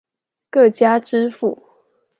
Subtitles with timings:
[0.49, 1.61] 各家支付